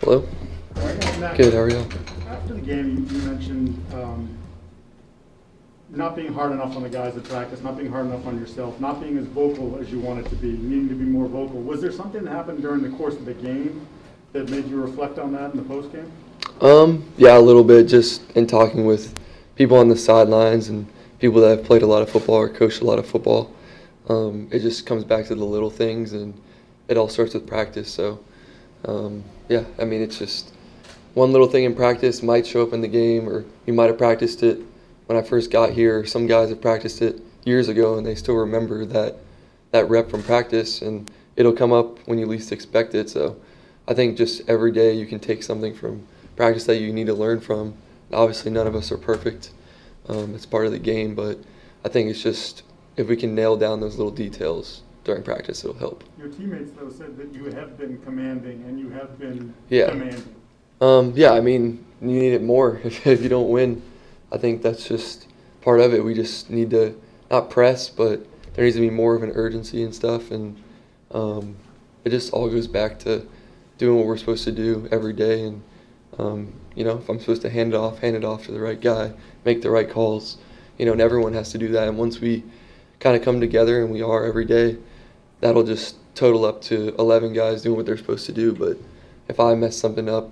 [0.00, 0.26] Hello.
[1.36, 1.52] Good.
[1.52, 1.86] How are you?
[2.26, 4.30] After the game, you mentioned um,
[5.90, 8.80] not being hard enough on the guys at practice, not being hard enough on yourself,
[8.80, 11.60] not being as vocal as you wanted to be, needing to be more vocal.
[11.60, 13.86] Was there something that happened during the course of the game
[14.32, 16.08] that made you reflect on that in the postgame?
[16.62, 17.84] Um, yeah, a little bit.
[17.84, 19.14] Just in talking with
[19.54, 20.86] people on the sidelines and
[21.18, 23.54] people that have played a lot of football or coached a lot of football.
[24.08, 26.32] Um, it just comes back to the little things, and
[26.88, 27.92] it all starts with practice.
[27.92, 28.18] So,
[28.84, 30.52] um, yeah, I mean, it's just
[31.14, 33.98] one little thing in practice might show up in the game, or you might have
[33.98, 34.60] practiced it
[35.06, 36.06] when I first got here.
[36.06, 39.16] Some guys have practiced it years ago, and they still remember that
[39.72, 43.08] that rep from practice, and it'll come up when you least expect it.
[43.08, 43.36] So,
[43.86, 47.14] I think just every day you can take something from practice that you need to
[47.14, 47.74] learn from.
[48.12, 49.50] Obviously, none of us are perfect.
[50.08, 51.38] Um, it's part of the game, but
[51.84, 52.62] I think it's just
[52.96, 56.04] if we can nail down those little details during practice, it'll help.
[56.18, 59.90] Your teammates, though, said that you have been commanding and you have been Yeah.
[59.90, 60.34] demanding.
[60.80, 63.82] Um, yeah, I mean, you need it more if, if you don't win.
[64.30, 65.26] I think that's just
[65.62, 66.04] part of it.
[66.04, 66.94] We just need to
[67.28, 70.30] not press, but there needs to be more of an urgency and stuff.
[70.30, 70.56] And
[71.10, 71.56] um,
[72.04, 73.26] it just all goes back to
[73.78, 75.42] doing what we're supposed to do every day.
[75.42, 75.62] And,
[76.18, 78.60] um, you know, if I'm supposed to hand it off, hand it off to the
[78.60, 79.12] right guy,
[79.44, 80.38] make the right calls,
[80.78, 81.88] you know, and everyone has to do that.
[81.88, 82.44] And once we
[83.00, 84.76] kind of come together, and we are every day,
[85.40, 88.52] that'll just total up to 11 guys doing what they're supposed to do.
[88.52, 88.76] But
[89.28, 90.30] if I mess something up,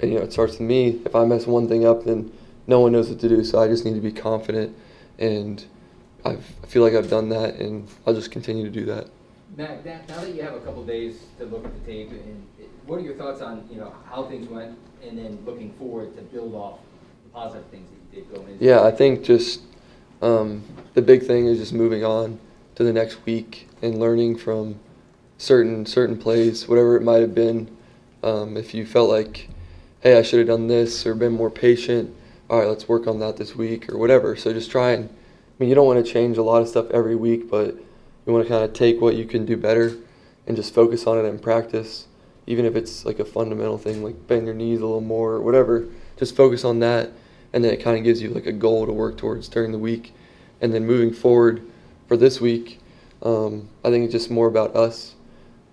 [0.00, 1.00] and, you know, it starts with me.
[1.04, 2.32] If I mess one thing up, then
[2.66, 3.44] no one knows what to do.
[3.44, 4.76] So I just need to be confident,
[5.18, 5.64] and
[6.24, 9.08] I've, I feel like I've done that, and I'll just continue to do that.
[9.56, 12.46] Mac, that, now that you have a couple days to look at the tape, and
[12.86, 16.22] what are your thoughts on, you know, how things went, and then looking forward to
[16.22, 16.78] build off
[17.24, 18.64] the positive things that you did going into?
[18.64, 19.62] Yeah, I think just
[20.22, 20.62] um,
[20.94, 22.38] the big thing is just moving on
[22.84, 24.78] the next week and learning from
[25.38, 27.76] certain certain plays, whatever it might have been.
[28.22, 29.48] Um, if you felt like,
[30.00, 32.14] hey, I should have done this or been more patient,
[32.50, 34.36] all right, let's work on that this week or whatever.
[34.36, 35.12] So just try and, I
[35.58, 37.74] mean, you don't want to change a lot of stuff every week, but
[38.26, 39.96] you want to kind of take what you can do better
[40.46, 42.08] and just focus on it in practice,
[42.46, 45.40] even if it's like a fundamental thing, like bend your knees a little more or
[45.40, 45.86] whatever.
[46.16, 47.10] Just focus on that,
[47.52, 49.78] and then it kind of gives you like a goal to work towards during the
[49.78, 50.12] week.
[50.60, 51.69] And then moving forward
[52.10, 52.80] for this week,
[53.22, 55.14] um, I think it's just more about us,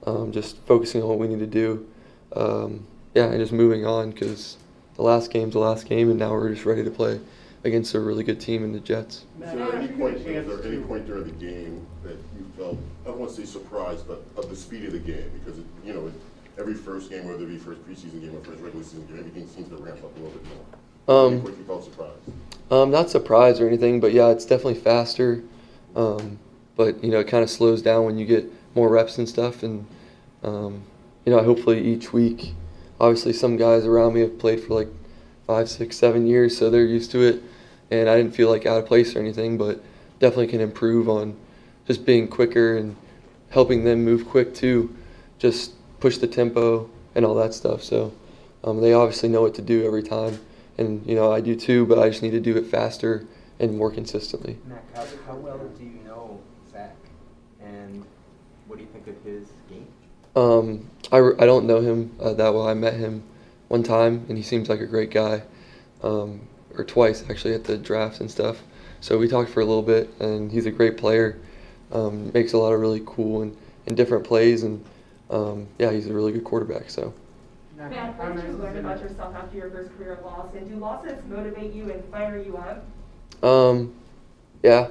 [0.06, 1.88] um, just focusing on what we need to do.
[2.36, 4.58] Um, yeah, and just moving on because
[4.98, 7.20] the last game's the last game, and now we're just ready to play
[7.64, 9.26] against a really good team in the Jets.
[9.44, 13.18] Is there any point, there any point during the game that you felt, I don't
[13.18, 15.32] want to say surprised, but of the speed of the game?
[15.40, 16.12] Because, it- you know,
[16.60, 19.48] every first game, whether it be first preseason game or first regular season game, everything
[19.48, 20.46] seems to ramp up a little bit
[21.08, 21.26] more.
[21.28, 22.20] Any Um, point you felt surprised?
[22.70, 25.42] Um, not surprised or anything, but yeah, it's definitely faster.
[25.98, 26.40] Um,
[26.78, 29.64] but you know, it kind of slows down when you get more reps and stuff.
[29.64, 29.86] And
[30.44, 30.84] um,
[31.26, 32.54] you know, hopefully each week,
[33.00, 34.88] obviously some guys around me have played for like
[35.46, 37.44] five, six, seven years, so they're used to it.
[37.92, 39.82] And I didn't feel like out of place or anything, but
[40.20, 41.36] definitely can improve on
[41.88, 42.96] just being quicker and
[43.50, 44.96] helping them move quick too.
[45.40, 47.82] Just push the tempo and all that stuff.
[47.82, 48.14] So
[48.64, 50.40] um, they obviously know what to do every time
[50.78, 53.26] and you know I do too, but I just need to do it faster
[53.60, 54.58] and more consistently.
[54.66, 56.40] Mac, how, how well do you know
[56.72, 56.96] Zach,
[57.62, 58.06] and
[58.68, 59.88] what do you think of his game?
[60.36, 62.68] Um, I, I don't know him uh, that well.
[62.68, 63.24] I met him
[63.68, 65.42] one time, and he seems like a great guy,
[66.04, 66.42] um,
[66.76, 68.62] or twice actually at the draft and stuff.
[69.00, 71.40] So we talked for a little bit, and he's a great player.
[71.92, 74.84] Um, makes a lot of really cool and, and different plays, and
[75.30, 76.90] um, yeah, he's a really good quarterback.
[76.90, 77.14] So.
[77.78, 81.24] Mac, what did you learn about yourself after your first career loss, and do losses
[81.28, 82.86] motivate you and fire you up?
[83.44, 83.94] Um,
[84.64, 84.90] yeah,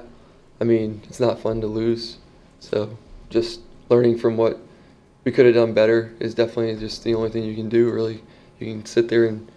[0.61, 2.17] I mean it's not fun to lose,
[2.59, 2.97] so
[3.29, 4.59] just learning from what
[5.23, 7.91] we could have done better is definitely just the only thing you can do.
[7.91, 8.23] Really,
[8.59, 9.49] you can sit there and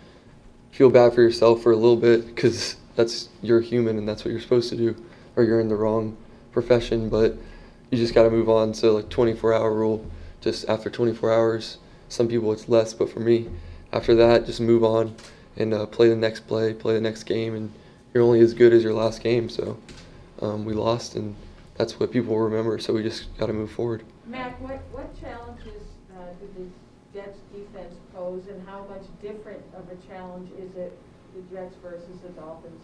[0.73, 4.33] feel bad for yourself for a little bit because that's you're human and that's what
[4.33, 4.97] you're supposed to do,
[5.37, 6.17] or you're in the wrong
[6.53, 7.09] profession.
[7.09, 7.37] But
[7.91, 8.75] you just got to move on.
[8.75, 10.05] So like 24 hour rule,
[10.41, 13.49] just after 24 hours, some people it's less, but for me,
[13.93, 15.15] after that, just move on
[15.57, 17.73] and uh, play the next play, play the next game, and
[18.13, 19.49] you're only as good as your last game.
[19.49, 19.79] So
[20.43, 21.35] um, we lost, and
[21.77, 22.79] that's what people remember.
[22.79, 24.05] So we just got to move forward.
[24.27, 25.83] Mac, what, what challenges
[26.17, 30.97] uh, did the Jets defense pose, and how much different of a challenge is it,
[31.35, 32.81] the Jets versus the Dolphins?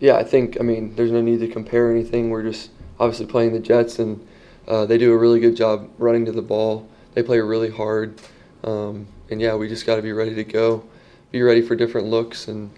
[0.00, 2.30] Yeah, I think I mean there's no need to compare anything.
[2.30, 2.70] We're just
[3.00, 4.26] obviously playing the Jets, and
[4.66, 6.88] uh, they do a really good job running to the ball.
[7.14, 8.20] They play really hard,
[8.64, 10.84] um, and yeah, we just got to be ready to go,
[11.32, 12.70] be ready for different looks, and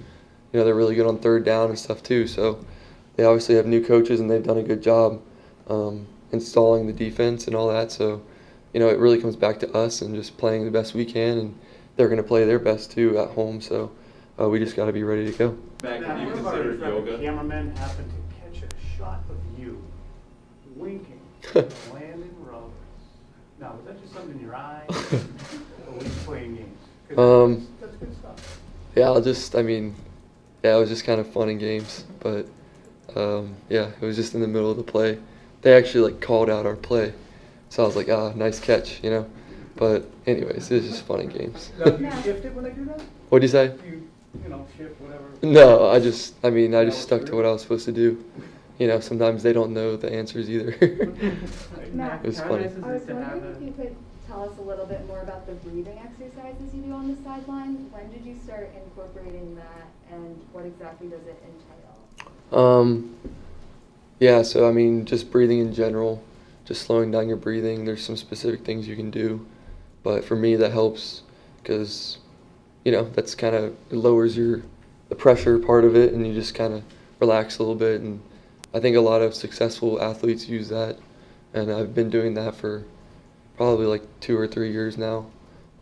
[0.53, 2.27] you know they're really good on third down and stuff too.
[2.27, 2.65] So
[3.17, 5.21] they obviously have new coaches, and they've done a good job
[5.69, 7.93] um, installing the defense and all that.
[7.93, 8.23] So
[8.73, 11.39] you know it really comes back to us and just playing the best we can,
[11.39, 11.59] and
[11.97, 13.61] they're going to play their best too at home.
[13.61, 13.91] So
[14.41, 15.59] uh, we just got to be ready to go.
[15.83, 17.19] Mac, Now, have you what about considered if a yoga?
[17.19, 19.83] cameraman happened to catch a shot of you
[20.77, 21.21] winking
[21.55, 22.75] Landon Roberts?
[23.61, 26.79] Now, was that just something in your eye, or were you playing games?
[27.09, 28.61] 'Cause Um, That's good stuff.
[28.97, 29.95] Yeah, I'll just, I mean,
[30.63, 32.47] yeah, it was just kind of fun and games, but
[33.17, 35.19] um, yeah, it was just in the middle of the play.
[35.63, 37.13] They actually like called out our play,
[37.69, 39.31] so I was like, ah, nice catch, you know.
[39.77, 41.71] But anyways, it was just fun and games.
[41.79, 43.01] Now, do you shift it when they do that?
[43.31, 43.75] What'd you say?
[43.87, 44.09] You,
[44.43, 45.25] you know, shift whatever?
[45.43, 48.23] No, I just, I mean, I just stuck to what I was supposed to do.
[48.79, 50.73] You know, sometimes they don't know the answers either.
[51.93, 52.65] Mac, it was funny.
[52.65, 53.97] I was it to have wondering if you could
[54.27, 57.91] tell us a little bit more about the breathing exercises you do on the sideline.
[57.91, 62.59] When did you start incorporating that, and what exactly does it entail?
[62.59, 63.17] Um,
[64.19, 66.23] yeah, so I mean, just breathing in general,
[66.65, 67.85] just slowing down your breathing.
[67.85, 69.47] There's some specific things you can do,
[70.03, 71.23] but for me that helps
[71.63, 72.19] because,
[72.85, 74.63] you know, that's kind of lowers your
[75.09, 76.83] the pressure part of it, and you just kind of
[77.19, 78.01] relax a little bit.
[78.01, 78.21] And
[78.73, 80.99] I think a lot of successful athletes use that,
[81.53, 82.85] and I've been doing that for
[83.57, 85.27] probably like two or three years now.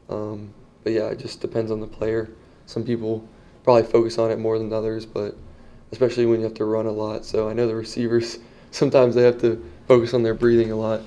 [0.08, 2.30] Um, but yeah, it just depends on the player.
[2.66, 3.28] Some people
[3.68, 5.36] probably focus on it more than others, but
[5.92, 7.22] especially when you have to run a lot.
[7.22, 8.38] So I know the receivers
[8.70, 11.02] sometimes they have to focus on their breathing a lot,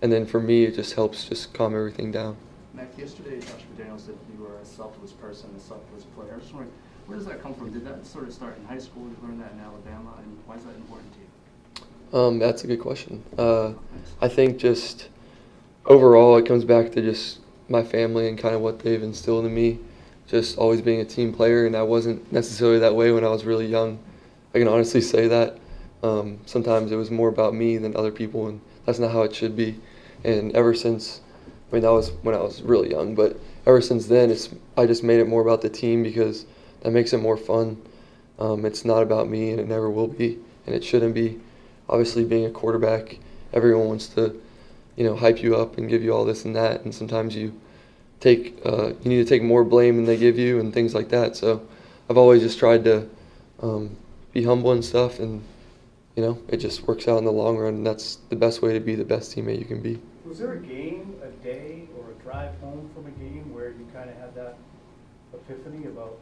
[0.00, 2.38] and then for me it just helps just calm everything down.
[2.72, 6.32] Mac, yesterday Josh McDaniels said you were a selfless person, a selfless player.
[6.32, 6.72] I was just wondering,
[7.04, 7.70] where does that come from?
[7.70, 9.04] Did that sort of start in high school?
[9.04, 10.14] Did you learn that in Alabama?
[10.16, 12.18] And why is that important to you?
[12.18, 13.22] Um, that's a good question.
[13.36, 13.72] Uh,
[14.22, 15.10] I think just
[15.84, 19.54] overall, it comes back to just my family and kind of what they've instilled in
[19.54, 19.80] me.
[20.26, 23.44] Just always being a team player, and I wasn't necessarily that way when I was
[23.44, 23.98] really young.
[24.54, 25.58] I can honestly say that.
[26.02, 29.34] Um, sometimes it was more about me than other people, and that's not how it
[29.34, 29.80] should be.
[30.24, 31.20] And ever since,
[31.70, 34.86] I mean, that was when I was really young, but ever since then, it's I
[34.86, 36.46] just made it more about the team because
[36.80, 37.80] that makes it more fun.
[38.38, 41.40] Um, it's not about me, and it never will be, and it shouldn't be
[41.88, 43.18] obviously being a quarterback,
[43.52, 44.40] everyone wants to,
[44.96, 47.58] you know, hype you up and give you all this and that, and sometimes you
[48.20, 51.08] take uh, you need to take more blame than they give you and things like
[51.10, 51.36] that.
[51.36, 51.66] So
[52.08, 53.08] I've always just tried to
[53.60, 53.96] um,
[54.32, 55.42] be humble and stuff, and
[56.16, 57.74] you know, it just works out in the long run.
[57.74, 60.00] And that's the best way to be the best teammate you can be.
[60.26, 63.86] Was there a game, a day, or a drive home from a game where you
[63.92, 64.58] kind of had that
[65.34, 66.18] epiphany about,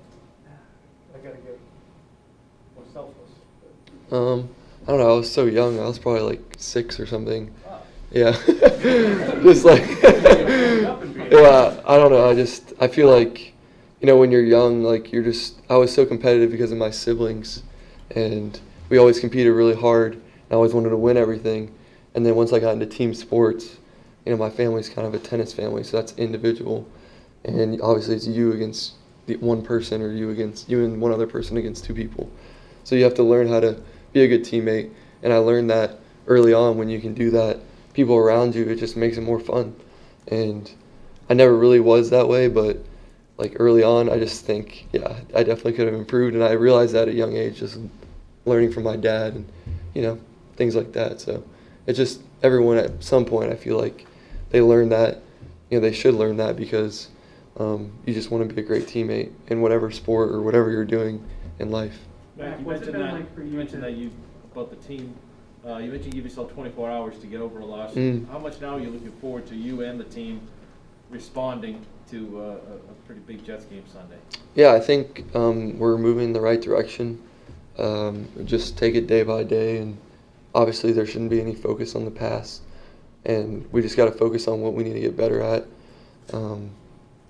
[0.48, 0.50] "Ah,
[1.14, 1.58] I gotta get
[2.76, 3.30] more selfless?
[4.10, 4.48] Um,
[4.86, 5.14] I don't know.
[5.14, 5.78] I was so young.
[5.80, 7.52] I was probably like six or something.
[8.12, 9.82] Yeah, just like
[11.30, 11.80] yeah.
[11.86, 12.28] I don't know.
[12.28, 13.52] I just I feel like
[14.00, 16.90] you know when you're young, like you're just I was so competitive because of my
[16.90, 17.62] siblings,
[18.10, 20.14] and we always competed really hard.
[20.14, 21.74] And I always wanted to win everything,
[22.14, 23.78] and then once I got into team sports,
[24.24, 26.88] you know my family's kind of a tennis family, so that's individual,
[27.44, 28.94] and obviously it's you against
[29.26, 32.30] the one person or you against you and one other person against two people.
[32.84, 33.80] So you have to learn how to
[34.12, 34.92] be a good teammate,
[35.22, 37.60] and I learned that early on when you can do that
[37.94, 39.74] people around you, it just makes it more fun.
[40.28, 40.70] And
[41.28, 42.78] I never really was that way, but
[43.36, 46.34] like early on, I just think, yeah, I definitely could have improved.
[46.34, 47.78] And I realized that at a young age, just
[48.44, 49.46] learning from my dad and,
[49.94, 50.18] you know,
[50.56, 51.20] things like that.
[51.20, 51.42] So
[51.86, 54.06] it's just everyone at some point, I feel like
[54.50, 55.22] they learn that,
[55.70, 57.08] you know, they should learn that because
[57.58, 60.84] um, you just want to be a great teammate in whatever sport or whatever you're
[60.84, 61.24] doing
[61.58, 61.98] in life.
[62.36, 64.10] Mac, you mentioned that, like for you you mentioned that you,
[64.52, 65.14] about the team,
[65.66, 67.94] uh, you mentioned you give yourself twenty-four hours to get over a loss.
[67.94, 68.28] Mm.
[68.28, 70.40] How much now are you looking forward to you and the team
[71.10, 74.16] responding to uh, a, pretty big Jets game Sunday?
[74.54, 77.22] Yeah, I think um, we're moving in the right direction.
[77.78, 79.98] Um, just take it day by day, and
[80.54, 82.62] obviously there shouldn't be any focus on the past,
[83.24, 85.66] and we just got to focus on what we need to get better at.
[86.32, 86.70] Um,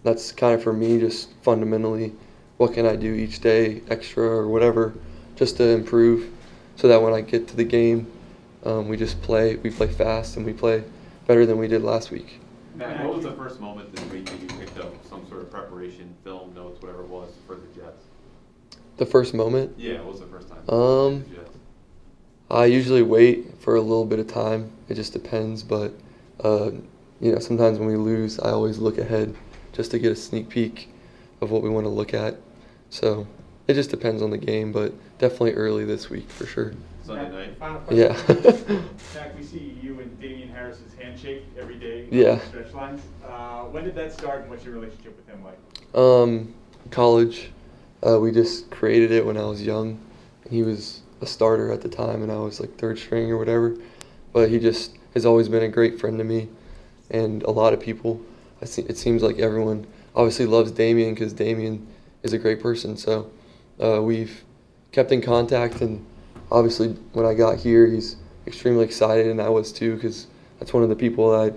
[0.02, 2.12] that's kind of for me, just fundamentally,
[2.58, 4.94] what can I do each day, extra or whatever,
[5.34, 6.30] just to improve,
[6.76, 8.06] so that when I get to the game,
[8.64, 10.84] um, we just play, we play fast, and we play
[11.26, 12.40] better than we did last week.
[12.74, 15.50] Mac, what was the first moment this week that you picked up some sort of
[15.50, 18.04] preparation, film, notes, whatever it was for the Jets?
[18.96, 19.74] The first moment.
[19.78, 20.68] Yeah, what was the first time?
[20.68, 21.24] Um,
[22.50, 24.72] I usually wait for a little bit of time.
[24.88, 25.94] It just depends, but
[26.42, 26.72] uh,
[27.20, 29.34] you know, sometimes when we lose, I always look ahead
[29.72, 30.92] just to get a sneak peek
[31.40, 32.36] of what we want to look at.
[32.90, 33.26] So
[33.66, 36.72] it just depends on the game, but definitely early this week for sure.
[37.04, 37.58] Sunday night?
[37.58, 38.14] Final Yeah.
[38.14, 38.84] question.
[39.14, 42.06] Jack, we see you and Damien Harris's handshake every day.
[42.10, 42.36] Yeah.
[42.36, 43.00] the Stretch lines.
[43.26, 45.58] Uh, when did that start and what's your relationship with him like?
[45.98, 46.54] Um,
[46.90, 47.50] college,
[48.06, 49.98] uh, we just created it when I was young.
[50.50, 53.76] He was a starter at the time, and I was like third string or whatever.
[54.32, 56.48] But he just has always been a great friend to me,
[57.10, 58.20] and a lot of people.
[58.60, 61.86] I see, it seems like everyone obviously loves Damien because Damien
[62.22, 62.96] is a great person.
[62.96, 63.30] So
[63.82, 64.44] uh, we've
[64.92, 66.04] kept in contact, and
[66.50, 68.16] obviously when I got here, he's
[68.46, 70.26] extremely excited, and I was too because
[70.58, 71.54] that's one of the people that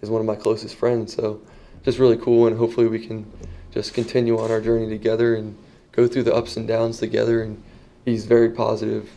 [0.00, 1.14] is one of my closest friends.
[1.14, 1.40] So
[1.84, 3.30] just really cool, and hopefully we can
[3.72, 5.56] just continue on our journey together and
[5.92, 7.42] go through the ups and downs together.
[7.42, 7.62] And
[8.04, 9.10] he's very positive.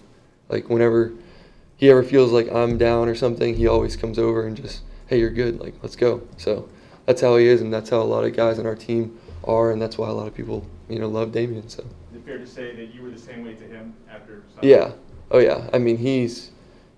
[0.50, 1.14] Like whenever
[1.78, 5.20] he ever feels like I'm down or something, he always comes over and just, hey,
[5.20, 6.22] you're good, like let's go.
[6.38, 6.70] So
[7.06, 9.72] that's how he is, and that's how a lot of guys on our team are,
[9.72, 11.68] and that's why a lot of people, you know, love Damien.
[11.70, 11.84] So.
[12.12, 14.44] Is it fair to say that you were the same way to him after?
[14.54, 14.70] Sunday?
[14.70, 14.92] Yeah.
[15.30, 15.70] Oh yeah.
[15.74, 16.52] I mean, he's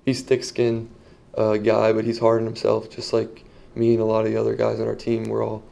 [0.06, 0.90] he's thick-skinned
[1.38, 3.44] uh, guy, but he's hard on himself, just like
[3.76, 5.26] me and a lot of the other guys on our team.
[5.26, 5.64] We're all.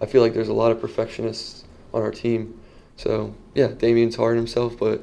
[0.00, 1.64] I feel like there's a lot of perfectionists
[1.94, 2.60] on our team.
[2.96, 5.00] So yeah, Damien's hard on himself, but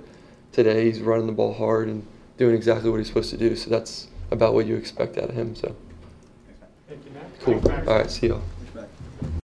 [0.51, 2.05] today he's running the ball hard and
[2.38, 3.55] doing exactly what he's supposed to do.
[3.55, 5.55] So that's about what you expect out of him.
[5.55, 5.75] So
[6.88, 7.39] Thank you, Mac.
[7.39, 7.89] cool.
[7.89, 8.09] All right.
[8.09, 8.41] See y'all.